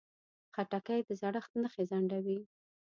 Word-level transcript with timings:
خټکی 0.53 0.99
د 1.07 1.09
زړښت 1.21 1.51
نښې 1.61 1.83
ځنډوي. 1.89 2.39